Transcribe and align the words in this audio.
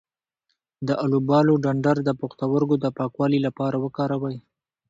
د 0.87 0.89
الوبالو 1.05 1.53
ډنډر 1.63 1.97
د 2.03 2.09
پښتورګو 2.21 2.75
د 2.83 2.85
پاکوالي 2.97 3.39
لپاره 3.47 3.75
وکاروئ 3.85 4.37